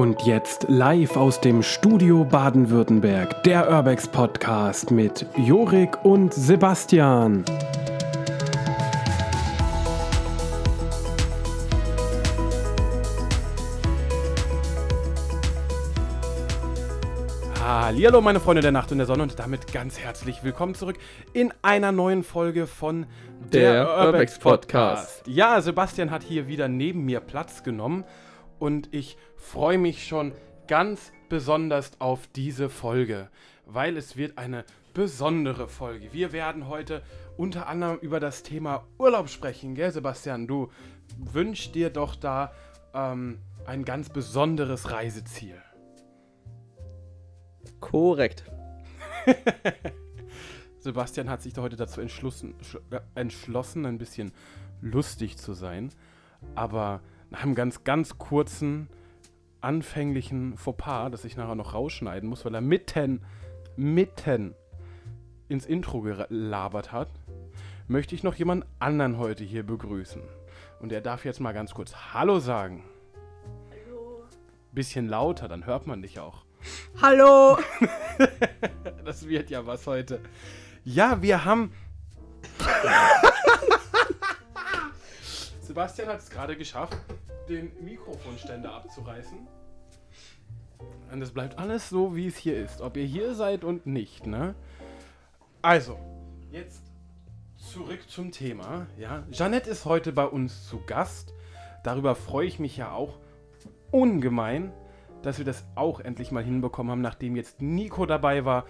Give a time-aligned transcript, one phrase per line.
[0.00, 7.44] Und jetzt live aus dem Studio Baden-Württemberg, der Urbex Podcast mit Jorik und Sebastian.
[17.62, 20.96] Hallo meine Freunde der Nacht und der Sonne und damit ganz herzlich willkommen zurück
[21.34, 23.04] in einer neuen Folge von
[23.52, 25.24] der, der Urbex Podcast.
[25.26, 28.04] Ja, Sebastian hat hier wieder neben mir Platz genommen
[28.60, 30.32] und ich freue mich schon
[30.68, 33.28] ganz besonders auf diese Folge,
[33.66, 34.64] weil es wird eine
[34.94, 36.12] besondere Folge.
[36.12, 37.02] Wir werden heute
[37.36, 40.46] unter anderem über das Thema Urlaub sprechen, gell, Sebastian?
[40.46, 40.70] Du
[41.18, 42.52] wünschst dir doch da
[42.94, 45.60] ähm, ein ganz besonderes Reiseziel.
[47.80, 48.44] Korrekt.
[50.80, 52.54] Sebastian hat sich heute dazu entschlossen,
[53.14, 54.32] entschlossen, ein bisschen
[54.80, 55.90] lustig zu sein.
[56.54, 57.00] Aber
[57.30, 58.88] nach einem ganz, ganz kurzen,
[59.60, 63.22] anfänglichen Fauxpas, das ich nachher noch rausschneiden muss, weil er mitten,
[63.76, 64.54] mitten
[65.48, 67.08] ins Intro gelabert hat,
[67.88, 70.22] möchte ich noch jemand anderen heute hier begrüßen.
[70.80, 72.84] Und er darf jetzt mal ganz kurz Hallo sagen.
[73.70, 74.22] Hallo.
[74.72, 76.44] Bisschen lauter, dann hört man dich auch.
[77.00, 77.58] Hallo.
[79.04, 80.20] das wird ja was heute.
[80.84, 81.72] Ja, wir haben.
[85.80, 86.94] Sebastian hat es gerade geschafft,
[87.48, 89.38] den Mikrofonständer abzureißen.
[91.10, 92.82] Und es bleibt alles so, wie es hier ist.
[92.82, 94.54] Ob ihr hier seid und nicht, ne?
[95.62, 95.98] Also,
[96.50, 96.82] jetzt
[97.56, 98.88] zurück zum Thema.
[98.98, 101.32] Ja, Jeannette ist heute bei uns zu Gast.
[101.82, 103.18] Darüber freue ich mich ja auch
[103.90, 104.74] ungemein,
[105.22, 108.66] dass wir das auch endlich mal hinbekommen haben, nachdem jetzt Nico dabei war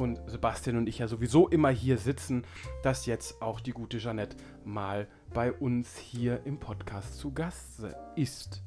[0.00, 2.44] und Sebastian und ich ja sowieso immer hier sitzen,
[2.82, 7.82] dass jetzt auch die gute Jeannette mal bei uns hier im Podcast zu Gast
[8.16, 8.62] ist.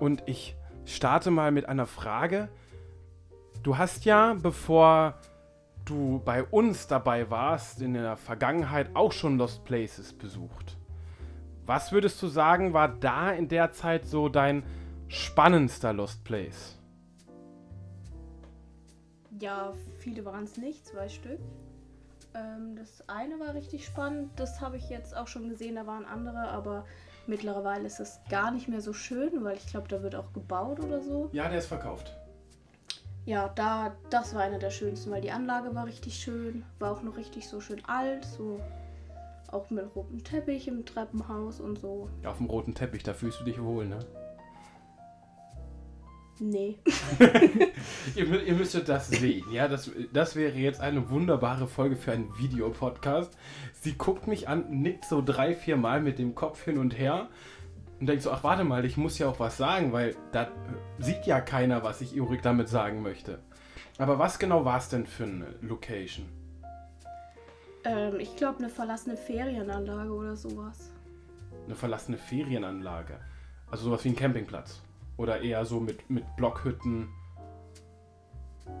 [0.00, 2.48] Und ich starte mal mit einer Frage.
[3.62, 5.14] Du hast ja, bevor
[5.84, 10.78] du bei uns dabei warst, in der Vergangenheit auch schon Lost Places besucht.
[11.66, 14.62] Was würdest du sagen, war da in der Zeit so dein
[15.08, 16.78] spannendster Lost Place?
[19.40, 21.40] Ja, viele waren es nicht, zwei Stück.
[22.34, 26.04] Ähm, das eine war richtig spannend, das habe ich jetzt auch schon gesehen, da waren
[26.04, 26.84] andere, aber
[27.26, 30.80] mittlerweile ist es gar nicht mehr so schön, weil ich glaube, da wird auch gebaut
[30.80, 31.28] oder so.
[31.32, 32.14] Ja, der ist verkauft.
[33.24, 37.02] Ja, da, das war einer der schönsten, weil die Anlage war richtig schön, war auch
[37.02, 38.60] noch richtig so schön alt, so
[39.50, 42.08] auch mit rotem Teppich im Treppenhaus und so.
[42.22, 43.98] Ja, auf dem roten Teppich, da fühlst du dich wohl, ne?
[46.38, 46.76] Nee.
[48.14, 49.68] ihr, ihr, müsstet das sehen, ja.
[49.68, 53.36] Das, das wäre jetzt eine wunderbare Folge für einen Videopodcast.
[53.72, 57.28] Sie guckt mich an, nickt so drei, vier Mal mit dem Kopf hin und her
[58.00, 60.48] und denkt so, ach warte mal, ich muss ja auch was sagen, weil da
[60.98, 63.38] sieht ja keiner, was ich Jurik damit sagen möchte.
[63.98, 66.26] Aber was genau war es denn für eine Location?
[67.84, 70.92] Ähm, ich glaube eine verlassene Ferienanlage oder sowas.
[71.64, 73.18] Eine verlassene Ferienanlage?
[73.70, 74.82] Also sowas wie ein Campingplatz?
[75.16, 77.08] Oder eher so mit, mit Blockhütten?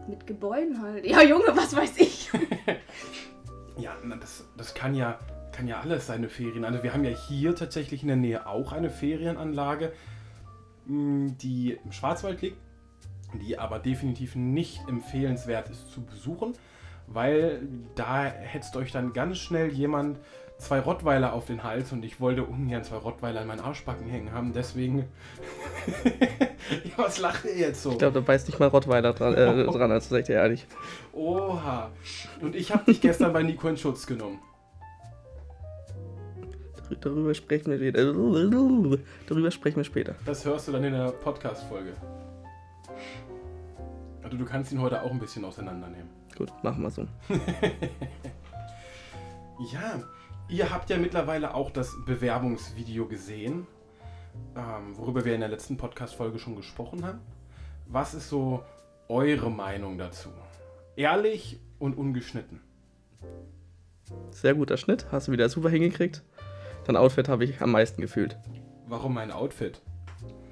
[0.08, 1.06] Mit Gebäuden halt.
[1.06, 2.30] Ja, Junge, was weiß ich.
[3.78, 5.18] ja, das, das kann ja
[5.56, 6.64] kann ja alles seine Ferien.
[6.64, 9.92] Also wir haben ja hier tatsächlich in der Nähe auch eine Ferienanlage,
[10.86, 12.58] mm, die im Schwarzwald liegt,
[13.42, 16.52] die aber definitiv nicht empfehlenswert ist zu besuchen,
[17.06, 20.18] weil da hetzt euch dann ganz schnell jemand
[20.58, 24.32] zwei Rottweiler auf den Hals und ich wollte ungern zwei Rottweiler an meinen Arschbacken hängen
[24.32, 25.06] haben, deswegen.
[26.84, 27.92] ja, was lacht ihr jetzt so?
[27.92, 30.66] Ich glaube, da beißt nicht mal Rottweiler dran, äh, dran also ich dir ehrlich.
[31.12, 31.90] Oha.
[32.40, 34.38] Und ich habe dich gestern bei Nico in Schutz genommen.
[37.00, 38.04] Darüber sprechen wir später.
[39.26, 40.14] Darüber sprechen wir später.
[40.24, 41.94] Das hörst du dann in der Podcast-Folge.
[44.22, 46.08] Also du kannst ihn heute auch ein bisschen auseinandernehmen.
[46.36, 47.06] Gut, machen wir so.
[49.72, 50.00] ja,
[50.48, 53.66] Ihr habt ja mittlerweile auch das Bewerbungsvideo gesehen,
[54.56, 57.18] ähm, worüber wir in der letzten Podcast-Folge schon gesprochen haben.
[57.88, 58.62] Was ist so
[59.08, 60.28] eure Meinung dazu?
[60.94, 62.60] Ehrlich und ungeschnitten.
[64.30, 66.22] Sehr guter Schnitt, hast du wieder super hingekriegt.
[66.86, 68.38] Dein Outfit habe ich am meisten gefühlt.
[68.86, 69.82] Warum mein Outfit?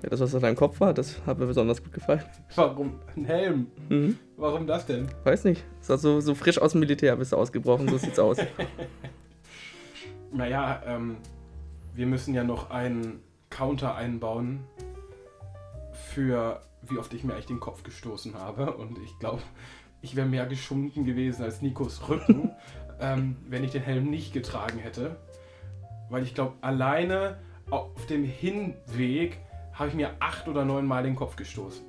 [0.03, 2.25] Ja, das, was auf deinem Kopf war, das hat mir besonders gut gefallen.
[2.57, 2.99] Warum?
[3.15, 3.67] Ein Helm?
[3.89, 4.19] Mhm.
[4.37, 5.07] Warum das denn?
[5.23, 5.65] Weiß nicht.
[5.81, 8.39] Es sah so, so frisch aus dem Militär, bist du ausgebrochen, so sieht's aus.
[10.35, 11.19] Naja, ähm,
[11.95, 14.65] wir müssen ja noch einen Counter einbauen
[15.93, 18.75] für wie oft ich mir echt den Kopf gestoßen habe.
[18.75, 19.43] Und ich glaube,
[20.03, 22.51] ich wäre mehr geschunden gewesen als Nikos Rücken,
[23.01, 25.17] ähm, wenn ich den Helm nicht getragen hätte.
[26.11, 27.39] Weil ich glaube, alleine
[27.71, 29.39] auf dem Hinweg
[29.73, 31.87] habe ich mir acht oder neun Mal den Kopf gestoßen.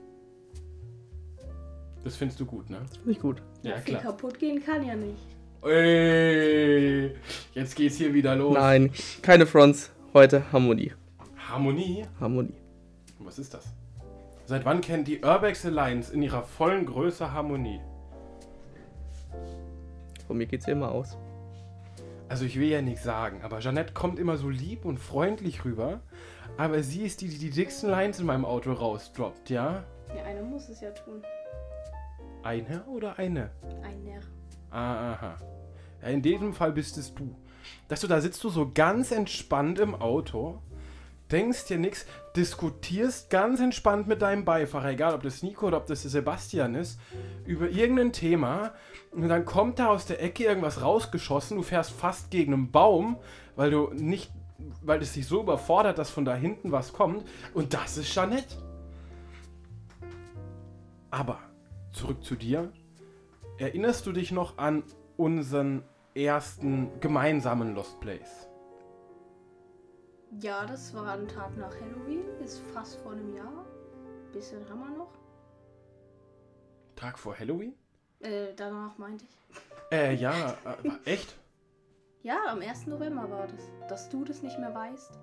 [2.04, 2.82] Das findest du gut, ne?
[2.94, 3.42] Finde ich gut.
[3.64, 5.35] Ja, viel kaputt gehen kann ja nicht.
[5.64, 7.16] Ey,
[7.54, 8.54] jetzt geht's hier wieder los.
[8.56, 8.92] Nein,
[9.22, 9.92] keine Fronts.
[10.14, 10.94] Heute Harmonie.
[11.50, 12.06] Harmonie?
[12.20, 12.54] Harmonie.
[13.20, 13.66] Was ist das?
[14.46, 17.80] Seit wann kennt die Urbex Alliance in ihrer vollen Größe Harmonie?
[20.28, 21.18] Von mir geht's immer aus.
[22.30, 26.00] Also ich will ja nichts sagen, aber Jeanette kommt immer so lieb und freundlich rüber.
[26.58, 29.84] Aber sie ist die, die die dicksten Lines in meinem Auto rausdroppt, ja?
[30.16, 31.24] Ja, einer muss es ja tun.
[32.44, 33.50] Eine oder eine?
[33.84, 34.22] Einer.
[34.76, 35.38] Ah, aha.
[36.06, 37.34] In diesem Fall bist es du.
[37.88, 40.62] Dass du da sitzt du so ganz entspannt im Auto,
[41.32, 42.06] denkst dir nichts,
[42.36, 47.00] diskutierst ganz entspannt mit deinem Beifahrer, egal ob das Nico oder ob das Sebastian ist,
[47.46, 48.74] über irgendein Thema
[49.14, 53.18] und dann kommt da aus der Ecke irgendwas rausgeschossen, du fährst fast gegen einen Baum,
[53.56, 54.30] weil du nicht,
[54.82, 58.58] weil es dich so überfordert, dass von da hinten was kommt und das ist Jeanette.
[61.12, 61.40] Aber
[61.94, 62.74] zurück zu dir.
[63.58, 64.84] Erinnerst du dich noch an
[65.16, 68.50] unseren ersten gemeinsamen Lost Place?
[70.42, 73.66] Ja, das war ein Tag nach Halloween, ist fast vor einem Jahr.
[74.34, 75.14] Bisschen haben wir noch.
[76.98, 77.74] Tag vor Halloween?
[78.20, 79.58] Äh, danach meinte ich.
[79.92, 81.38] Äh, ja, äh, echt?
[82.24, 82.88] Ja, am 1.
[82.88, 83.70] November war das.
[83.88, 85.18] Dass du das nicht mehr weißt.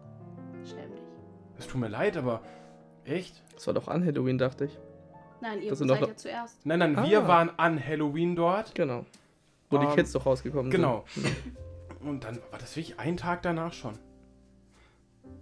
[0.65, 1.03] Schäm dich.
[1.59, 2.43] Es tut mir leid, aber
[3.05, 3.43] echt?
[3.55, 4.79] Das war doch an Halloween, dachte ich.
[5.43, 6.65] Nein, ihr Das sind seid ja zuerst.
[6.65, 7.05] Nein, nein, Ah.
[7.05, 8.75] wir waren an Halloween dort.
[8.77, 9.05] Genau.
[9.71, 11.05] Wo die Ähm, Kids doch rausgekommen Genau.
[12.01, 13.99] Und dann war das wirklich ein Tag danach schon.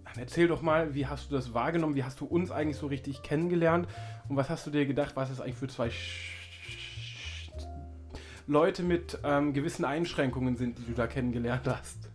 [0.05, 1.95] Dann erzähl doch mal, wie hast du das wahrgenommen?
[1.95, 3.87] Wie hast du uns eigentlich so richtig kennengelernt?
[4.27, 7.51] Und was hast du dir gedacht, was das eigentlich für zwei Sch
[8.47, 12.09] Leute mit ähm, gewissen Einschränkungen sind, die du da kennengelernt hast?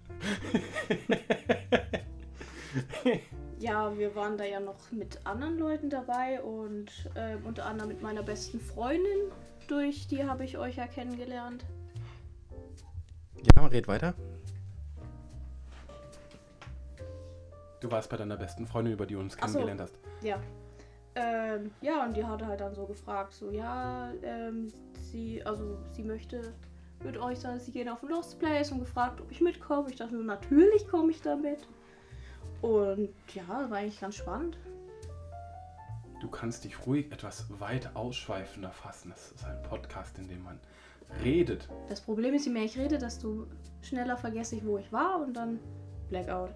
[3.58, 8.03] Ja, wir waren da ja noch mit anderen Leuten dabei und ähm, unter anderem mit
[8.03, 9.32] meiner besten Freundin.
[9.67, 11.64] Durch die habe ich euch ja kennengelernt.
[13.55, 14.14] Ja, red weiter.
[17.81, 19.58] Du warst bei deiner besten Freundin, über die du uns Ach so.
[19.58, 19.99] kennengelernt hast.
[20.23, 20.38] Ja.
[21.14, 24.69] Ähm, ja, und die hatte halt dann so gefragt, so, ja, ähm,
[25.00, 26.53] sie, also sie möchte
[27.03, 29.88] mit euch sein, sie gehen auf den Lost Place und gefragt, ob ich mitkomme.
[29.88, 31.67] Ich dachte so, natürlich komme ich damit.
[32.67, 34.59] Und ja, war eigentlich ganz spannend.
[36.21, 39.11] Du kannst dich ruhig etwas weit ausschweifender fassen.
[39.11, 40.59] Das ist ein Podcast, in dem man
[41.23, 41.69] redet.
[41.89, 43.47] Das Problem ist, je mehr ich rede, desto
[43.83, 45.61] schneller vergesse ich, wo ich war und dann
[46.09, 46.51] Blackout.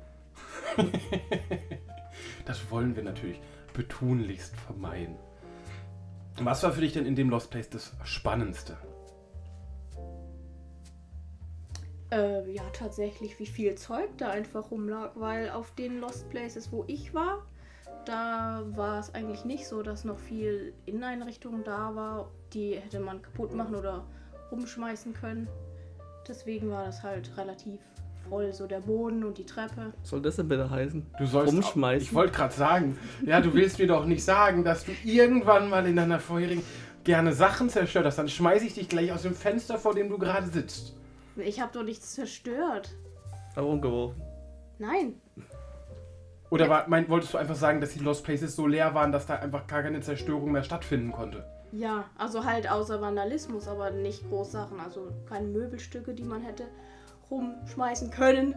[2.44, 3.40] Das wollen wir natürlich
[3.72, 5.14] betunlichst vermeiden.
[6.40, 8.76] Was war für dich denn in dem Lost Place das Spannendste?
[12.12, 16.84] Äh, ja, tatsächlich, wie viel Zeug da einfach rumlag, weil auf den Lost Places, wo
[16.88, 17.46] ich war,
[18.04, 23.22] da war es eigentlich nicht so, dass noch viel Inneneinrichtung da war, die hätte man
[23.22, 24.04] kaputt machen oder
[24.50, 25.46] rumschmeißen können.
[26.26, 27.80] Deswegen war das halt relativ
[28.28, 29.92] voll, so der Boden und die Treppe.
[30.00, 31.06] Was soll das denn bitte heißen?
[31.18, 32.02] Du sollst Rumschmeißen?
[32.02, 35.86] Ich wollte gerade sagen, ja, du willst mir doch nicht sagen, dass du irgendwann mal
[35.86, 36.62] in deiner vorherigen
[37.04, 38.18] gerne Sachen zerstört hast.
[38.18, 40.94] Dann schmeiße ich dich gleich aus dem Fenster, vor dem du gerade sitzt.
[41.42, 42.90] Ich habe doch nichts zerstört.
[43.56, 44.22] Aber umgeworfen.
[44.78, 45.20] Nein,
[46.48, 49.26] Oder war, mein, wolltest du einfach sagen, dass die Lost Places so leer waren, dass
[49.26, 51.44] da einfach gar keine Zerstörung mehr stattfinden konnte?
[51.72, 54.80] Ja, also halt außer Vandalismus, aber nicht Großsachen.
[54.80, 56.64] Also keine Möbelstücke, die man hätte
[57.30, 58.54] rumschmeißen können.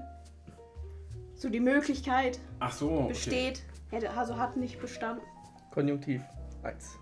[1.36, 2.90] So die Möglichkeit Ach so.
[2.90, 3.08] Okay.
[3.10, 3.64] besteht.
[3.92, 5.24] Hätte, also hat nicht bestanden.
[5.72, 6.22] Konjunktiv.
[6.64, 6.98] Eins.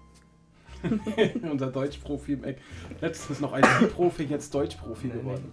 [1.52, 2.58] Unser Deutschprofi im Eck.
[3.00, 5.52] Letztens noch IT-Profi, jetzt Deutschprofi geworden.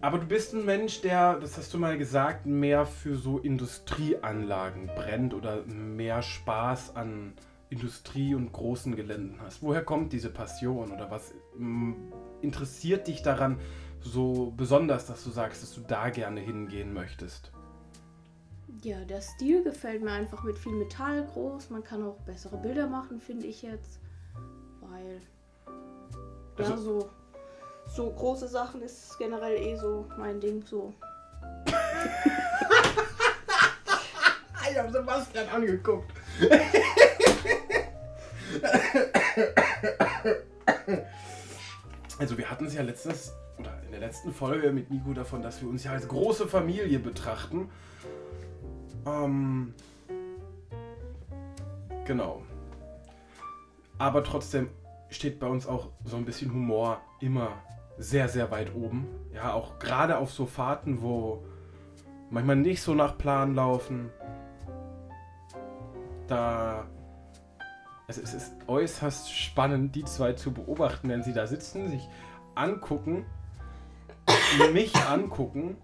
[0.00, 4.86] Aber du bist ein Mensch, der, das hast du mal gesagt, mehr für so Industrieanlagen
[4.86, 7.32] brennt oder mehr Spaß an
[7.68, 9.62] Industrie und großen Geländen hast.
[9.62, 11.94] Woher kommt diese Passion oder was mm,
[12.42, 13.58] interessiert dich daran
[14.00, 17.52] so besonders, dass du sagst, dass du da gerne hingehen möchtest?
[18.82, 21.70] Ja, der Stil gefällt mir einfach mit viel Metall groß.
[21.70, 23.98] Man kann auch bessere Bilder machen, finde ich jetzt.
[24.80, 25.20] Weil.
[26.58, 27.10] ja, Also- so.
[27.96, 30.62] So große Sachen ist generell eh so mein Ding.
[30.62, 30.92] So.
[34.70, 36.12] Ich habe Sebastian angeguckt.
[42.18, 45.60] Also wir hatten es ja letztens oder in der letzten Folge mit Nico davon, dass
[45.62, 47.70] wir uns ja als große Familie betrachten.
[49.08, 49.74] Ähm,
[52.04, 52.42] genau.
[53.98, 54.68] Aber trotzdem
[55.10, 57.50] steht bei uns auch so ein bisschen Humor immer
[57.96, 59.06] sehr, sehr weit oben.
[59.34, 61.44] Ja, auch gerade auf so Fahrten, wo
[62.30, 64.10] manchmal nicht so nach Plan laufen.
[66.26, 66.86] Da.
[68.06, 72.08] Also es ist äußerst spannend, die zwei zu beobachten, wenn sie da sitzen, sich
[72.54, 73.26] angucken,
[74.72, 75.76] mich angucken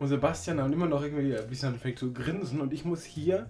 [0.00, 3.46] und Sebastian dann immer noch irgendwie ein bisschen anfängt zu grinsen und ich muss hier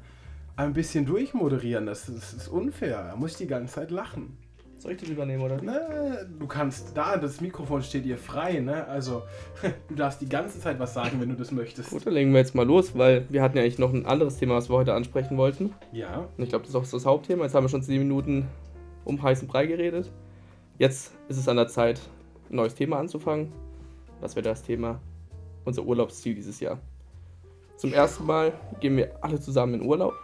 [0.56, 1.86] ein bisschen durchmoderieren.
[1.86, 2.98] Das, das ist unfair.
[2.98, 4.36] Er muss die ganze Zeit lachen.
[4.76, 5.60] Soll ich das übernehmen, oder?
[5.62, 8.86] Ne, du kannst da, das Mikrofon steht dir frei, ne?
[8.88, 9.22] Also,
[9.88, 11.90] du darfst die ganze Zeit was sagen, wenn du das möchtest.
[11.90, 14.38] Gut, dann legen wir jetzt mal los, weil wir hatten ja eigentlich noch ein anderes
[14.38, 15.74] Thema, was wir heute ansprechen wollten.
[15.92, 17.44] Ja, Und ich glaube, das ist auch das Hauptthema.
[17.44, 18.48] Jetzt haben wir schon 10 Minuten
[19.04, 20.10] um heißen Brei geredet.
[20.78, 22.00] Jetzt ist es an der Zeit,
[22.48, 23.52] ein neues Thema anzufangen.
[24.22, 24.98] Das wäre das Thema
[25.64, 26.78] unser Urlaubsziel dieses Jahr.
[27.76, 30.14] Zum ersten Mal gehen wir alle zusammen in Urlaub.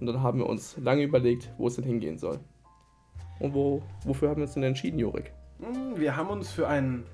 [0.00, 2.38] Und dann haben wir uns lange überlegt, wo es denn hingehen soll.
[3.40, 5.32] Und wo, wofür haben wir uns denn entschieden, Jorik?
[5.60, 7.04] Hm, wir haben uns für ein,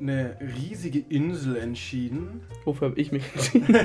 [0.00, 2.42] eine riesige Insel entschieden.
[2.64, 3.76] Wofür habe ich mich entschieden?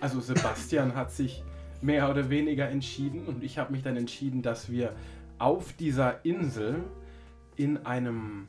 [0.00, 1.42] Also, Sebastian hat sich
[1.80, 4.92] mehr oder weniger entschieden und ich habe mich dann entschieden, dass wir
[5.38, 6.84] auf dieser Insel
[7.56, 8.46] in einem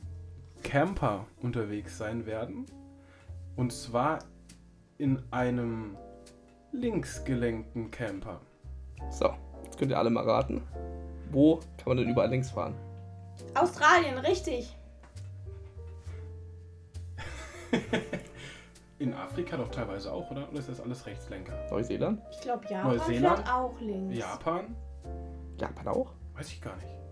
[0.64, 2.66] Camper unterwegs sein werden.
[3.56, 4.20] Und zwar
[4.98, 5.96] in einem
[6.72, 8.42] linksgelenkten Camper.
[9.12, 10.64] So, jetzt könnt ihr alle mal raten.
[11.32, 12.76] Wo kann man denn überall links fahren?
[13.56, 14.76] Australien, richtig.
[19.00, 20.48] In Afrika doch teilweise auch, oder?
[20.50, 21.54] Oder ist das alles Rechtslenker?
[21.70, 22.22] Neuseeland?
[22.32, 23.38] Ich glaube, Japan Neuseeland?
[23.40, 24.18] fährt auch links.
[24.18, 24.76] Japan?
[25.58, 26.14] Japan auch?
[26.36, 27.03] Weiß ich gar nicht.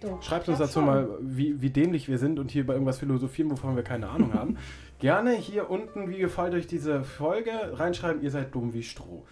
[0.00, 0.86] Doch, Schreibt uns dazu schon.
[0.86, 4.32] mal, wie, wie dämlich wir sind und hier bei irgendwas philosophieren, wovon wir keine Ahnung
[4.32, 4.56] haben.
[4.98, 9.26] Gerne hier unten, wie gefällt euch diese Folge, reinschreiben, ihr seid dumm wie Stroh.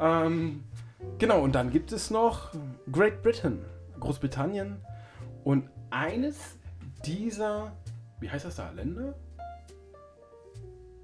[0.00, 0.64] Ähm,
[1.18, 2.50] genau, und dann gibt es noch
[2.90, 3.64] Great Britain,
[4.00, 4.78] Großbritannien.
[5.44, 6.56] Und eines
[7.04, 7.72] dieser,
[8.20, 9.14] wie heißt das da, Länder?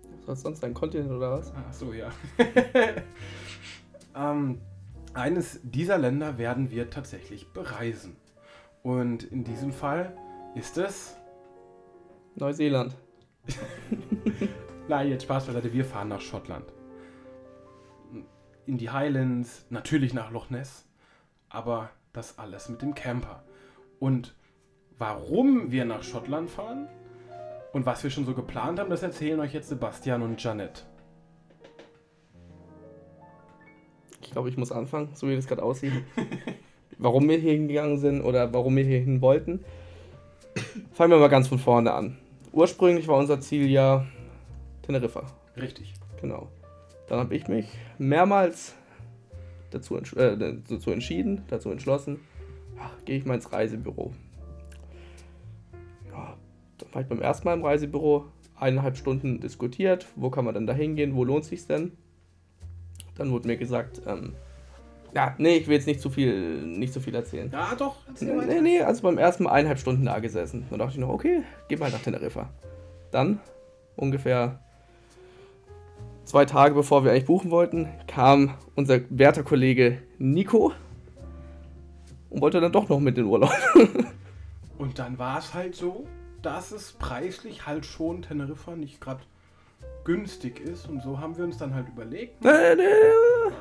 [0.09, 0.75] Was soll es sonst sein?
[0.75, 1.53] Kontinent oder was?
[1.55, 2.11] Ach so, ja.
[4.17, 4.61] ähm,
[5.15, 8.17] eines dieser Länder werden wir tatsächlich bereisen.
[8.87, 10.17] Und in diesem Fall
[10.55, 11.17] ist es.
[12.37, 12.95] Neuseeland.
[14.89, 16.73] Nein, jetzt Spaß beiseite, wir fahren nach Schottland.
[18.65, 20.87] In die Highlands, natürlich nach Loch Ness,
[21.49, 23.43] aber das alles mit dem Camper.
[23.99, 24.37] Und
[24.99, 26.87] warum wir nach Schottland fahren
[27.73, 30.87] und was wir schon so geplant haben, das erzählen euch jetzt Sebastian und Janet.
[34.21, 36.05] Ich glaube, ich muss anfangen, so wie das gerade aussieht.
[36.99, 39.65] warum wir hier hingegangen sind oder warum wir hier hin wollten.
[40.93, 42.17] Fangen wir mal ganz von vorne an.
[42.53, 44.07] Ursprünglich war unser Ziel ja
[44.83, 45.25] Teneriffa.
[45.57, 45.95] Richtig.
[46.21, 46.49] Genau.
[47.09, 47.67] Dann habe ich mich
[47.99, 48.75] mehrmals
[49.71, 52.21] dazu, entsch äh, dazu entschieden, dazu entschlossen,
[53.05, 54.13] gehe ich mal ins Reisebüro.
[56.11, 56.37] Ja,
[56.79, 58.27] dann war ich beim ersten Mal im Reisebüro,
[58.57, 61.93] eineinhalb Stunden diskutiert, wo kann man denn da hingehen, wo lohnt sich's denn?
[63.17, 64.35] Dann wurde mir gesagt, ähm,
[65.17, 67.51] ja, nee, ich will jetzt nicht zu viel, nicht zu viel erzählen.
[67.51, 67.97] Ja, doch.
[68.07, 68.53] erzähl Nee, weiter.
[68.53, 70.67] nee, nee, also beim ersten Mal eineinhalb Stunden da gesessen.
[70.69, 72.51] Dann dachte ich noch, okay, geh mal nach Teneriffa.
[73.11, 73.41] Dann,
[73.97, 74.61] ungefähr
[76.27, 80.73] zwei Tage bevor wir eigentlich buchen wollten, kam unser werter Kollege Nico
[82.29, 83.53] und wollte dann doch noch mit in den Urlaub.
[84.77, 86.07] Und dann war es halt so,
[86.43, 89.21] dass es preislich halt schon Teneriffa nicht gerade
[90.07, 90.89] günstig ist.
[90.89, 92.43] Und so haben wir uns dann halt überlegt.
[92.45, 92.77] Äh,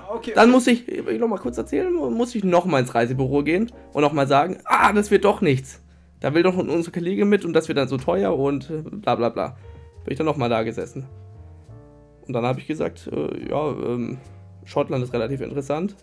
[0.10, 2.94] Okay, Dann muss ich, ich will noch mal kurz erzählen, muss ich noch mal ins
[2.94, 5.82] Reisebüro gehen und noch mal sagen, ah, das wird doch nichts.
[6.20, 9.16] Da will doch unser Kollege mit und das wird dann so teuer und äh, bla
[9.16, 9.58] bla bla.
[10.04, 11.06] Bin ich dann noch mal da gesessen.
[12.28, 14.18] Und dann habe ich gesagt, äh, ja, ähm,
[14.64, 15.96] Schottland ist relativ interessant.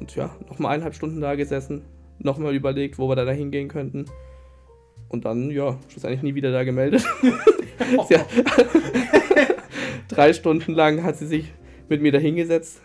[0.00, 1.84] Und ja, noch mal eineinhalb Stunden da gesessen,
[2.18, 4.06] noch mal überlegt, wo wir da hingehen könnten.
[5.08, 7.04] Und dann, ja, schlussendlich nie wieder da gemeldet.
[8.08, 8.26] Hat-
[10.08, 11.52] Drei Stunden lang hat sie sich
[11.88, 12.80] mit mir da hingesetzt.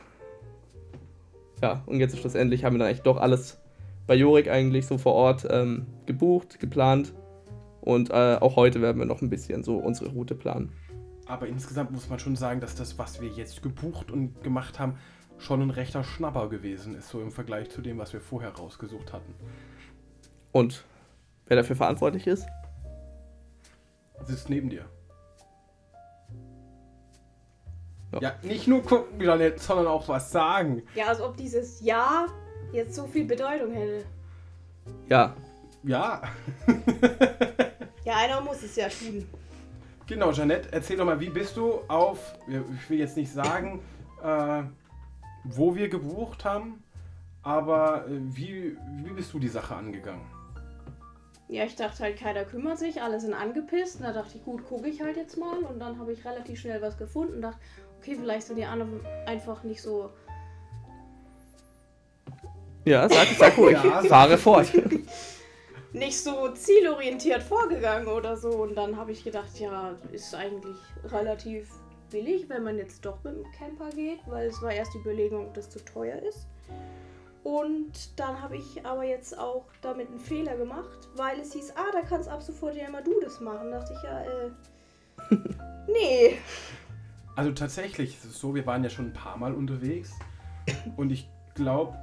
[1.62, 3.60] Ja, und jetzt schlussendlich haben wir dann eigentlich doch alles
[4.08, 7.14] bei Jorik eigentlich so vor Ort ähm, gebucht, geplant.
[7.82, 10.72] Und äh, auch heute werden wir noch ein bisschen so unsere Route planen.
[11.28, 14.96] Aber insgesamt muss man schon sagen, dass das, was wir jetzt gebucht und gemacht haben,
[15.38, 19.14] schon ein rechter Schnapper gewesen ist, so im Vergleich zu dem, was wir vorher rausgesucht
[19.14, 19.34] hatten.
[20.52, 20.84] Und
[21.48, 22.46] wer dafür verantwortlich ist?
[24.26, 24.86] Sitzt neben dir.
[28.14, 28.20] Ja.
[28.22, 30.84] Ja, nicht nur gucken, Janet, sondern auch was sagen.
[30.96, 32.26] Ja, als ob dieses Ja
[32.74, 34.04] jetzt so viel Bedeutung hätte.
[35.08, 35.34] Ja,
[35.84, 36.22] Ja,
[38.04, 39.28] Ja, einer muss es ja tun.
[40.08, 43.82] genau, Janette, erzähl doch mal, wie bist du auf, ich will jetzt nicht sagen,
[44.24, 44.64] äh,
[45.44, 46.84] wo wir gebucht haben,
[47.44, 50.26] aber äh, wie, wie bist du die Sache angegangen?
[51.52, 53.98] Ja, ich dachte halt, keiner kümmert sich, alle sind angepisst.
[53.98, 55.58] Und da dachte ich, gut, gucke ich halt jetzt mal.
[55.58, 57.60] Und dann habe ich relativ schnell was gefunden und dachte,
[58.00, 60.12] okay, vielleicht sind die anderen einfach nicht so.
[62.86, 63.78] Ja, sag, sag ruhig.
[63.84, 64.68] Ja, Fahre fort.
[65.92, 68.52] nicht so zielorientiert vorgegangen oder so.
[68.52, 71.70] Und dann habe ich gedacht, ja, ist eigentlich relativ
[72.12, 75.48] billig, wenn man jetzt doch mit dem Camper geht, weil es war erst die Überlegung,
[75.48, 76.48] ob das zu teuer ist.
[77.44, 81.92] Und dann habe ich aber jetzt auch damit einen Fehler gemacht, weil es hieß, ah,
[81.92, 83.72] da kannst ab sofort ja immer du das machen.
[83.72, 84.52] Da dachte ich, ja, äh,
[85.92, 86.38] nee.
[87.36, 90.12] Also tatsächlich ist es so, wir waren ja schon ein paar Mal unterwegs
[90.98, 91.98] und ich glaube,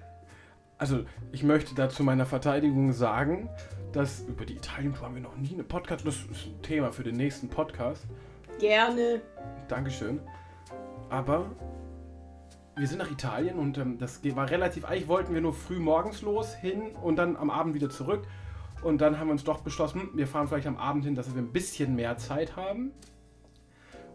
[0.78, 3.50] Also, ich möchte da zu meiner Verteidigung sagen,
[3.92, 6.08] dass über die Italien-Tour haben wir noch nie eine Podcast.
[6.08, 8.06] Das ist ein Thema für den nächsten Podcast.
[8.60, 9.22] gerne.
[9.68, 10.20] Dankeschön.
[11.10, 11.46] Aber
[12.78, 14.86] wir sind nach Italien und ähm, das war relativ.
[14.86, 18.24] Eigentlich wollten wir nur früh morgens los hin und dann am Abend wieder zurück.
[18.82, 21.42] Und dann haben wir uns doch beschlossen, wir fahren vielleicht am Abend hin, dass wir
[21.42, 22.92] ein bisschen mehr Zeit haben.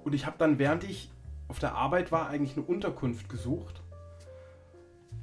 [0.06, 1.10] Und ich habe dann, während ich
[1.48, 3.82] auf der Arbeit war, eigentlich eine Unterkunft gesucht.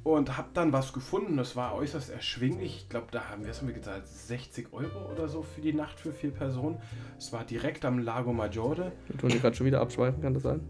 [0.02, 1.38] Und habe dann was gefunden.
[1.38, 2.82] Das war äußerst erschwinglich.
[2.82, 5.98] Ich glaube, da haben wir, haben wir gezahlt, 60 Euro oder so für die Nacht
[5.98, 6.76] für vier Personen.
[7.16, 8.92] Es war direkt am Lago Maggiore.
[9.16, 10.60] Du dich gerade schon wieder abschweifen, kann das sein?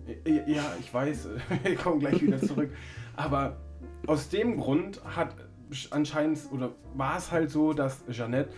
[0.47, 1.31] Ja, ich weiß,
[1.65, 2.71] wir kommen gleich wieder zurück.
[3.17, 3.57] Aber
[4.07, 5.35] aus dem Grund hat
[5.91, 8.51] anscheinend, oder war es halt so, dass Jeannette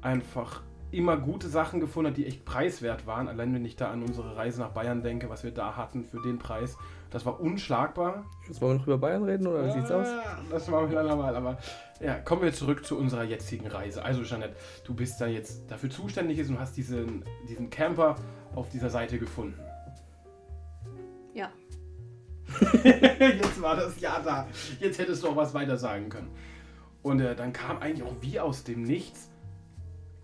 [0.00, 0.64] einfach
[0.96, 3.28] immer gute Sachen gefunden hat, die echt preiswert waren.
[3.28, 6.20] Allein wenn ich da an unsere Reise nach Bayern denke, was wir da hatten für
[6.22, 6.76] den Preis,
[7.10, 8.24] das war unschlagbar.
[8.48, 10.06] Jetzt wollen wir noch über Bayern reden oder wie sieht's aus?
[10.08, 11.36] Ah, Das machen wir dann nochmal.
[11.36, 11.58] Aber
[12.00, 14.04] ja, kommen wir zurück zu unserer jetzigen Reise.
[14.04, 18.16] Also, Jeanette, du bist da jetzt dafür zuständig und hast diesen, diesen Camper
[18.54, 19.58] auf dieser Seite gefunden.
[21.34, 21.50] Ja.
[22.84, 24.46] Jetzt war das Ja da.
[24.80, 26.30] Jetzt hättest du auch was weiter sagen können.
[27.02, 29.30] Und äh, dann kam eigentlich auch wie aus dem Nichts,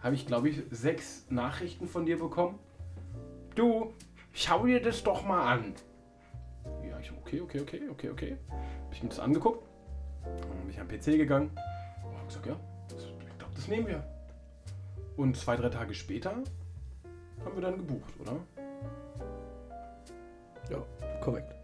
[0.02, 2.58] habe ich glaube ich sechs Nachrichten von dir bekommen.
[3.54, 3.92] Du,
[4.32, 5.74] schau dir das doch mal an.
[6.88, 8.36] Ja, ich so, okay, okay, okay, okay, okay.
[8.48, 9.66] Hab ich mir das angeguckt.
[10.24, 11.50] Dann bin ich am PC gegangen.
[12.04, 12.58] Und hab gesagt, ja,
[12.88, 14.04] das, ich glaube, das nehmen wir.
[15.16, 16.42] Und zwei, drei Tage später
[17.44, 18.36] haben wir dann gebucht, oder?
[20.70, 20.82] Ja,
[21.20, 21.54] korrekt.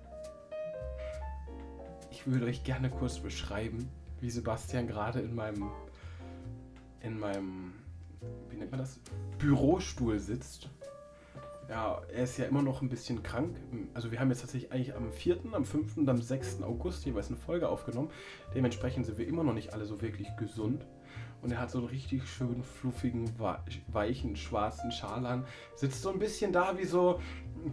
[2.11, 3.89] Ich würde euch gerne kurz beschreiben,
[4.21, 5.71] wie Sebastian gerade in meinem
[7.01, 7.75] in meinem
[8.49, 9.01] wie nennt man das
[9.39, 10.69] Bürostuhl sitzt.
[11.69, 13.57] Ja, er ist ja immer noch ein bisschen krank.
[13.93, 15.97] Also wir haben jetzt tatsächlich eigentlich am 4., am 5.
[15.97, 16.63] und am 6.
[16.63, 18.11] August jeweils eine Folge aufgenommen.
[18.55, 20.87] Dementsprechend sind wir immer noch nicht alle so wirklich gesund.
[21.43, 23.31] Und er hat so einen richtig schönen, fluffigen,
[23.89, 25.45] weichen, schwarzen Schal an.
[25.75, 27.21] Sitzt so ein bisschen da wie so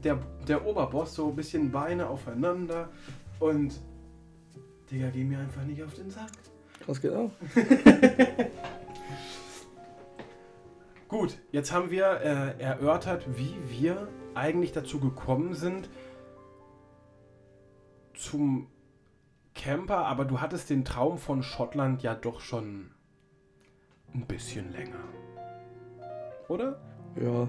[0.03, 2.89] der, der Oberboss, so ein bisschen Beine aufeinander.
[3.39, 3.79] Und
[4.89, 6.31] Digga, geh mir einfach nicht auf den Sack.
[6.87, 7.31] Was geht auch?
[11.13, 15.87] Gut, jetzt haben wir äh, erörtert, wie wir eigentlich dazu gekommen sind
[18.15, 18.65] zum
[19.53, 22.89] Camper, aber du hattest den Traum von Schottland ja doch schon
[24.15, 25.03] ein bisschen länger.
[26.47, 26.81] Oder?
[27.21, 27.47] Ja.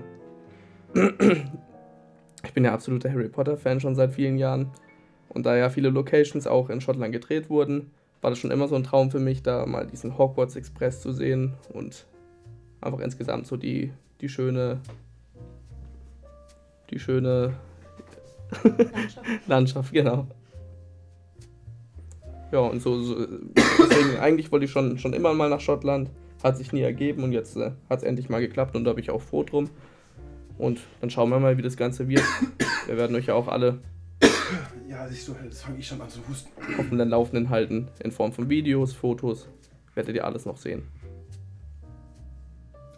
[2.45, 4.73] Ich bin ja absoluter Harry Potter-Fan schon seit vielen Jahren.
[5.31, 8.77] Und da ja viele Locations auch in Schottland gedreht wurden, war das schon immer so
[8.77, 12.07] ein Traum für mich, da mal diesen Hogwarts Express zu sehen und
[12.85, 14.79] einfach insgesamt so die, die schöne,
[16.91, 17.55] die schöne
[18.63, 19.27] Landschaft.
[19.47, 20.27] Landschaft, genau.
[22.53, 26.11] Ja, und so, so deswegen, eigentlich wollte ich schon, schon immer mal nach Schottland,
[26.43, 29.03] hat sich nie ergeben und jetzt äh, hat es endlich mal geklappt und da bin
[29.03, 29.71] ich auch froh drum.
[30.57, 32.23] Und dann schauen wir mal, wie das Ganze wird.
[32.87, 33.81] Wir werden euch ja auch alle
[34.89, 36.51] Ja, siehst du, jetzt fange ich schon an zu husten.
[36.79, 39.49] auf dem Laufenden halten, in Form von Videos, Fotos,
[39.95, 40.83] werdet ihr alles noch sehen.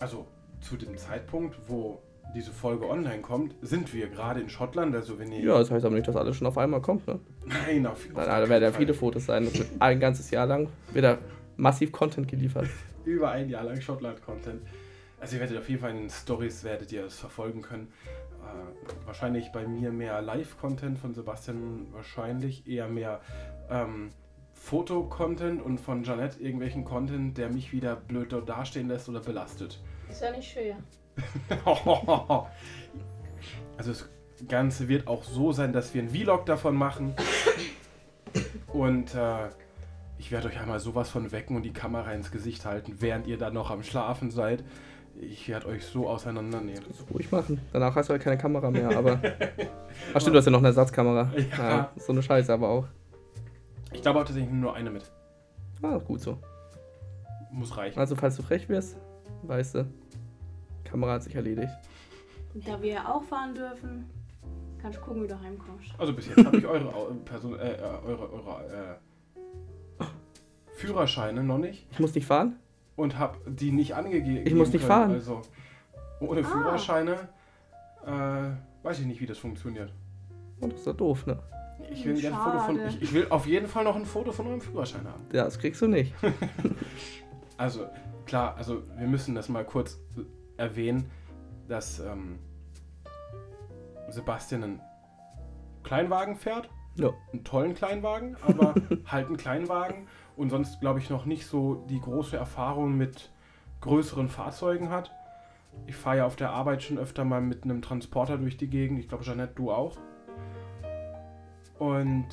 [0.07, 0.25] Also,
[0.61, 2.01] zu dem Zeitpunkt, wo
[2.33, 4.95] diese Folge online kommt, sind wir gerade in Schottland.
[4.95, 5.40] Also, wenn ihr.
[5.40, 7.19] Ja, das heißt aber nicht, dass alles schon auf einmal kommt, ne?
[7.45, 8.79] Nein, auf, auf Da, da werden ja Fall.
[8.79, 9.47] viele Fotos sein.
[9.47, 11.19] Das wird ein ganzes Jahr lang wird da
[11.57, 12.69] massiv Content geliefert.
[13.05, 14.62] über ein Jahr lang Schottland-Content.
[15.19, 17.88] Also ihr werdet auf jeden Fall in den Stories werdet ihr es verfolgen können.
[18.45, 23.23] Äh, wahrscheinlich bei mir mehr Live-Content, von Sebastian wahrscheinlich eher mehr
[23.71, 24.11] ähm,
[24.53, 29.81] Foto-Content und von Janette irgendwelchen Content, der mich wieder blöd dort dastehen lässt oder belastet.
[30.16, 30.76] Ist ja nicht schwer.
[33.79, 34.09] Also das
[34.48, 37.14] Ganze wird auch so sein, dass wir einen Vlog davon machen.
[38.72, 39.48] Und äh,
[40.16, 43.37] Ich werde euch einmal sowas von wecken und die Kamera ins Gesicht halten, während ihr
[43.37, 44.64] dann noch am Schlafen seid.
[45.20, 46.83] Ich werde euch so auseinandernehmen.
[46.88, 47.61] Das ruhig machen.
[47.74, 49.20] Danach hast du halt keine Kamera mehr, aber.
[50.14, 51.31] Ach stimmt, du hast ja noch eine Ersatzkamera.
[51.59, 51.92] Ja.
[51.96, 52.87] so eine Scheiße aber auch.
[53.92, 55.12] Ich glaube auch tatsächlich nur eine mit.
[55.83, 56.38] Ah, gut so.
[57.52, 57.98] Muss reichen.
[57.98, 58.96] Also, falls du frech wirst,
[59.42, 59.87] weißt du,
[60.87, 61.72] Kamera hat sich erledigt.
[62.55, 64.09] Da wir ja auch fahren dürfen,
[64.81, 65.90] kannst du gucken, wie du heimkommst.
[65.99, 68.99] Also bis jetzt habe ich eure, Au- Person, äh, äh, eure, eure
[70.01, 70.05] äh,
[70.77, 72.57] Führerscheine noch nicht Ich muss nicht fahren?
[72.96, 74.46] und habe die nicht angegeben.
[74.46, 74.88] Ich muss nicht können.
[74.88, 75.11] fahren.
[75.12, 75.42] Also
[76.20, 76.44] ohne Ah.
[76.44, 77.12] Führerscheine
[78.07, 78.51] äh,
[78.85, 79.92] weiß ich nicht, wie das funktioniert.
[80.61, 81.38] Und das ist doch doof, ne?
[81.90, 84.33] Ich will, gerne ein Foto von, ich, ich will auf jeden Fall noch ein Foto
[84.33, 85.22] von eurem Führerschein haben.
[85.33, 86.14] Ja, das kriegst du nicht.
[87.59, 87.87] Also
[88.27, 89.99] klar, also wir müssen das mal kurz
[90.57, 91.11] erwähnen,
[91.69, 92.38] dass ähm,
[94.09, 94.81] Sebastian einen
[95.83, 96.71] Kleinwagen fährt.
[96.95, 97.11] Ja.
[97.33, 98.75] Einen tollen Kleinwagen, aber
[99.07, 103.31] halt einen Kleinwagen und sonst glaube ich noch nicht so die große Erfahrung mit
[103.81, 105.11] größeren Fahrzeugen hat.
[105.87, 108.99] Ich fahre ja auf der Arbeit schon öfter mal mit einem Transporter durch die Gegend.
[108.99, 109.99] Ich glaube, Jeanette, du auch.
[111.79, 112.27] Und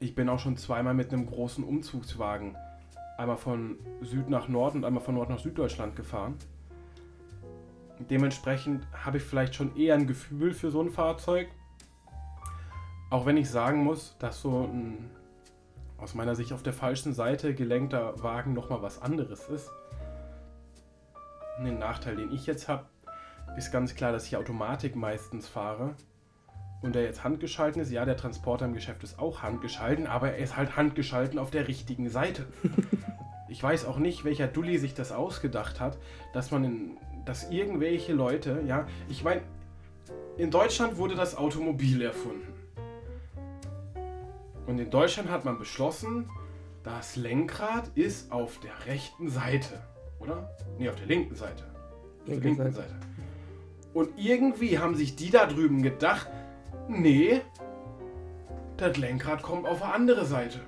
[0.00, 2.56] ich bin auch schon zweimal mit einem großen Umzugswagen
[3.16, 6.36] einmal von Süd nach Nord und einmal von Nord nach Süddeutschland gefahren.
[7.98, 11.48] Dementsprechend habe ich vielleicht schon eher ein Gefühl für so ein Fahrzeug.
[13.10, 15.10] Auch wenn ich sagen muss, dass so ein
[15.98, 19.70] aus meiner Sicht auf der falschen Seite gelenkter Wagen nochmal was anderes ist.
[21.64, 22.84] Den Nachteil, den ich jetzt habe,
[23.56, 25.94] ist ganz klar, dass ich Automatik meistens fahre.
[26.82, 27.90] Und der jetzt handgeschalten ist.
[27.90, 31.66] Ja, der Transporter im Geschäft ist auch handgeschalten, aber er ist halt handgeschalten auf der
[31.66, 32.46] richtigen Seite.
[33.48, 35.96] ich weiß auch nicht, welcher Dulli sich das ausgedacht hat,
[36.34, 39.42] dass man in, dass irgendwelche Leute, ja, ich meine,
[40.38, 42.54] in Deutschland wurde das Automobil erfunden.
[44.66, 46.30] Und in Deutschland hat man beschlossen,
[46.82, 49.82] das Lenkrad ist auf der rechten Seite,
[50.20, 50.50] oder?
[50.78, 51.64] Nee, auf der linken Seite.
[51.64, 52.88] Auf der Linke linken Seite.
[52.88, 52.94] Seite.
[53.92, 56.28] Und irgendwie haben sich die da drüben gedacht,
[56.88, 57.40] nee,
[58.76, 60.60] das Lenkrad kommt auf eine andere Seite.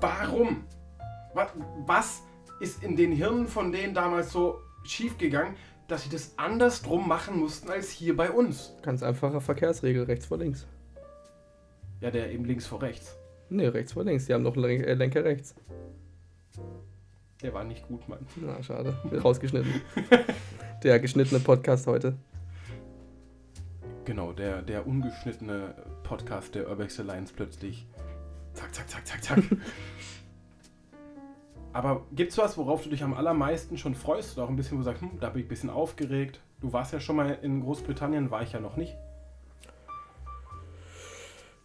[0.00, 0.64] Warum?
[1.34, 1.48] Was,
[1.86, 2.22] was
[2.60, 5.54] ist in den Hirnen von denen damals so schiefgegangen,
[5.88, 8.74] dass sie das andersrum machen mussten als hier bei uns?
[8.82, 10.66] Ganz einfache Verkehrsregel, rechts vor links.
[12.00, 13.16] Ja, der eben links vor rechts.
[13.48, 14.26] Nee, rechts vor links.
[14.26, 15.54] Die haben noch Len äh, Lenker rechts.
[17.42, 18.26] Der war nicht gut, Mann.
[18.36, 18.96] Na, schade.
[19.04, 19.72] Wird rausgeschnitten.
[20.82, 22.16] Der geschnittene Podcast heute.
[24.04, 27.86] Genau, der, der ungeschnittene Podcast der Urbex Alliance plötzlich.
[28.52, 29.38] Zack, zack, zack, zack, zack.
[31.72, 34.36] Aber gibt's was, worauf du dich am allermeisten schon freust?
[34.36, 36.40] Oder auch ein bisschen, wo du sagst, hm, da bin ich ein bisschen aufgeregt.
[36.60, 38.94] Du warst ja schon mal in Großbritannien, war ich ja noch nicht.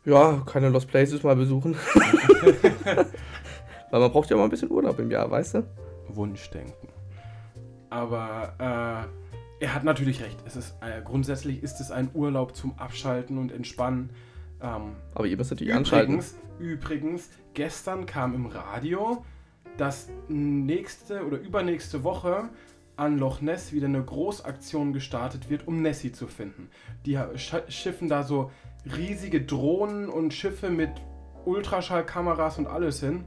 [0.06, 1.76] Ja, keine Lost Places mal besuchen.
[3.92, 5.64] Weil man braucht ja mal ein bisschen Urlaub im Jahr, weißt du?
[6.08, 6.88] Wunschdenken.
[7.90, 10.38] Aber äh, er hat natürlich recht.
[10.46, 14.10] Es ist, äh, grundsätzlich ist es ein Urlaub zum Abschalten und Entspannen.
[14.62, 16.16] Ähm, Aber ihr müsst natürlich anschalten.
[16.16, 19.24] Übrigens, übrigens, gestern kam im Radio,
[19.78, 22.50] dass nächste oder übernächste Woche
[22.96, 26.70] an Loch Ness wieder eine Großaktion gestartet wird, um Nessie zu finden.
[27.06, 27.20] Die
[27.68, 28.50] schiffen da so
[28.98, 30.90] riesige Drohnen und Schiffe mit
[31.46, 33.24] Ultraschallkameras und alles hin.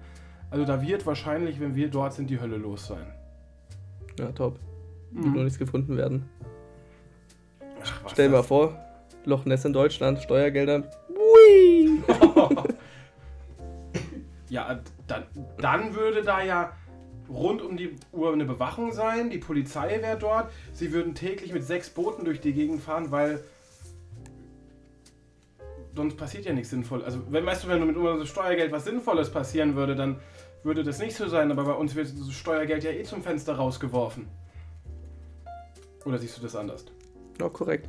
[0.51, 3.07] Also da wird wahrscheinlich, wenn wir dort sind, die Hölle los sein.
[4.19, 4.59] Ja, top.
[5.13, 5.33] Wird Mhm.
[5.35, 6.29] nur nichts gefunden werden.
[7.83, 8.77] Ach, Stell dir mal vor,
[9.25, 10.91] Loch Ness in Deutschland, Steuergelder.
[11.11, 12.01] Ui!
[14.49, 15.25] Ja, dann,
[15.59, 16.73] dann würde da ja
[17.29, 21.65] rund um die Uhr eine Bewachung sein, die Polizei wäre dort, sie würden täglich mit
[21.65, 23.45] sechs Booten durch die Gegend fahren, weil
[25.95, 27.05] sonst passiert ja nichts Sinnvolles.
[27.05, 30.19] Also, wenn, weißt du, wenn mit unserem Steuergeld was Sinnvolles passieren würde, dann
[30.63, 33.55] würde das nicht so sein, aber bei uns wird das Steuergeld ja eh zum Fenster
[33.55, 34.29] rausgeworfen.
[36.05, 36.85] Oder siehst du das anders?
[37.39, 37.89] Ja, korrekt.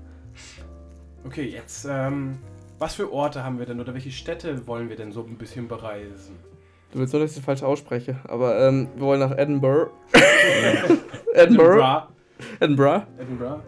[1.24, 2.40] Okay, jetzt, ähm,
[2.80, 5.68] was für Orte haben wir denn oder welche Städte wollen wir denn so ein bisschen
[5.68, 6.36] bereisen?
[6.92, 8.18] Du willst nur, dass ich das falsch ausspreche.
[8.28, 9.92] Aber ähm, wir wollen nach Edinburgh.
[11.34, 12.08] Edinburgh?
[12.60, 13.06] Edinburgh?
[13.20, 13.62] Edinburgh?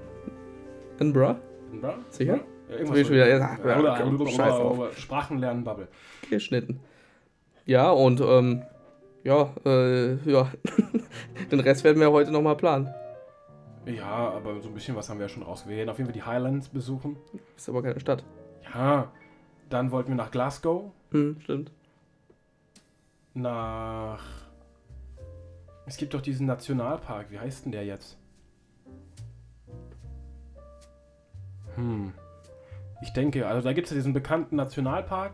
[1.00, 1.36] Edinburgh?
[1.70, 1.96] Edinburgh?
[2.10, 2.40] Sicher?
[2.70, 4.78] Ja, will ich schon wieder- ja, oder, oder, oder, auf.
[4.80, 5.88] oder Sprachen lernen, Bubble.
[6.30, 6.80] Geschnitten.
[7.66, 8.64] Ja, und ähm,
[9.24, 10.52] ja, äh, ja.
[11.52, 12.90] Den Rest werden wir heute nochmal planen.
[13.86, 15.66] Ja, aber so ein bisschen was haben wir ja schon raus.
[15.68, 17.18] Wir werden auf jeden Fall die Highlands besuchen.
[17.56, 18.24] Ist aber keine Stadt.
[18.74, 19.12] Ja,
[19.70, 21.72] dann wollten wir nach Glasgow, Hm, stimmt.
[23.34, 24.24] Nach...
[25.86, 28.18] Es gibt doch diesen Nationalpark, wie heißt denn der jetzt?
[31.76, 32.14] Hm.
[33.02, 35.34] Ich denke, also da gibt es ja diesen bekannten Nationalpark.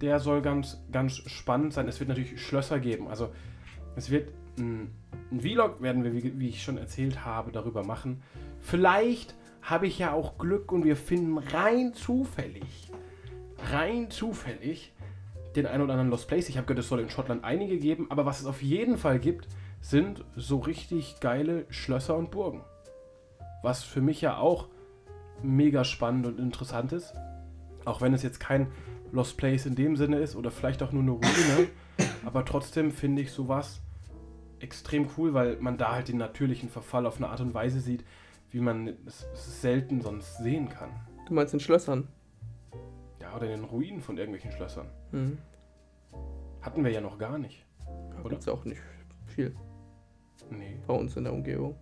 [0.00, 1.88] der soll ganz, ganz spannend sein.
[1.88, 3.08] Es wird natürlich Schlösser geben.
[3.08, 3.32] Also
[3.96, 4.94] es wird ein,
[5.30, 8.22] ein Vlog, werden wir, wie, wie ich schon erzählt habe, darüber machen.
[8.60, 12.90] Vielleicht habe ich ja auch Glück und wir finden rein zufällig,
[13.70, 14.92] rein zufällig
[15.58, 16.48] den ein oder anderen Lost Place.
[16.48, 19.18] Ich habe gehört, es soll in Schottland einige geben, aber was es auf jeden Fall
[19.18, 19.48] gibt,
[19.80, 22.62] sind so richtig geile Schlösser und Burgen.
[23.62, 24.68] Was für mich ja auch
[25.42, 27.14] mega spannend und interessant ist.
[27.84, 28.68] Auch wenn es jetzt kein
[29.12, 31.68] Lost Place in dem Sinne ist oder vielleicht auch nur eine Ruine.
[32.24, 33.80] aber trotzdem finde ich sowas
[34.60, 38.04] extrem cool, weil man da halt den natürlichen Verfall auf eine Art und Weise sieht,
[38.50, 39.26] wie man es
[39.60, 40.90] selten sonst sehen kann.
[41.26, 42.08] Du meinst in Schlössern?
[43.28, 44.88] Ja, oder in den Ruinen von irgendwelchen Schlössern.
[45.12, 45.38] Mhm.
[46.62, 47.66] Hatten wir ja noch gar nicht.
[47.86, 48.30] Da Oder?
[48.30, 48.80] gibt es auch nicht
[49.26, 49.54] viel
[50.50, 50.78] Nee.
[50.86, 51.76] bei uns in der Umgebung.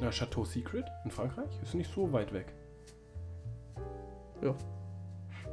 [0.00, 2.54] Ja, Chateau Secret in Frankreich ist nicht so weit weg.
[4.40, 4.54] Ja.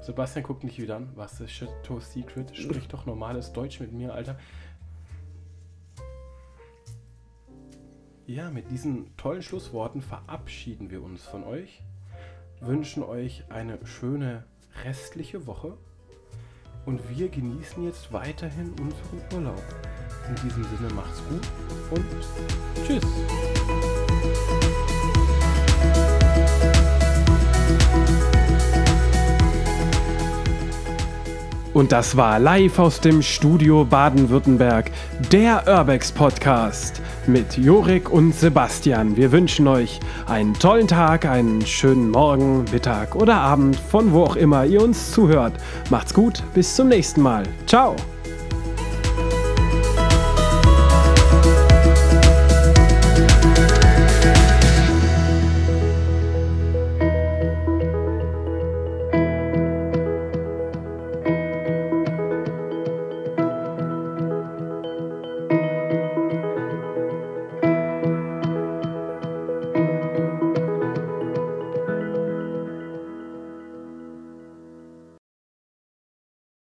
[0.02, 1.12] Sebastian guckt mich wieder an.
[1.16, 2.56] Was ist Chateau Secret?
[2.56, 4.38] Sprich doch normales Deutsch mit mir, Alter.
[8.28, 11.82] Ja, mit diesen tollen Schlussworten verabschieden wir uns von euch.
[12.62, 14.46] Wünschen euch eine schöne
[14.86, 15.74] restliche Woche.
[16.86, 19.64] Und wir genießen jetzt weiterhin unseren Urlaub.
[20.28, 21.48] In diesem Sinne macht's gut
[21.92, 22.06] und
[22.86, 23.04] tschüss.
[31.74, 34.92] Und das war live aus dem Studio Baden-Württemberg,
[35.32, 39.16] der Urbex Podcast mit Jorik und Sebastian.
[39.16, 44.36] Wir wünschen euch einen tollen Tag, einen schönen Morgen, Mittag oder Abend, von wo auch
[44.36, 45.54] immer ihr uns zuhört.
[45.90, 47.44] Macht's gut, bis zum nächsten Mal.
[47.66, 47.96] Ciao.